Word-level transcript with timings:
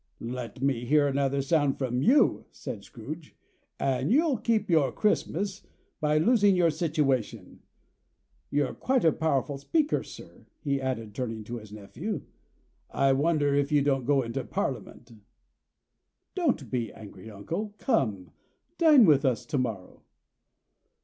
"Let 0.33 0.63
me 0.63 0.83
hear 0.83 1.07
another 1.07 1.43
sound 1.43 1.77
from 1.77 2.01
you," 2.01 2.45
said 2.49 2.83
Scrooge, 2.83 3.35
"and 3.79 4.11
you'll 4.11 4.39
keep 4.39 4.67
your 4.67 4.91
Christmas 4.91 5.61
by 5.99 6.17
losing 6.17 6.55
your 6.55 6.71
situation. 6.71 7.59
You're 8.49 8.73
quite 8.73 9.05
a 9.05 9.11
powerful 9.11 9.59
speaker, 9.59 10.01
sir," 10.01 10.47
he 10.59 10.81
added, 10.81 11.13
turning 11.13 11.43
to 11.43 11.57
his 11.57 11.71
nephew. 11.71 12.23
"I 12.89 13.13
wonder 13.13 13.55
you 13.55 13.83
don't 13.83 14.05
go 14.07 14.23
into 14.23 14.43
Parliament." 14.43 15.11
"Don't 16.33 16.71
be 16.71 16.91
angry, 16.91 17.29
uncle. 17.29 17.75
Come! 17.77 18.31
Dine 18.79 19.05
with 19.05 19.23
us 19.23 19.45
to 19.45 19.59
morrow." 19.59 20.01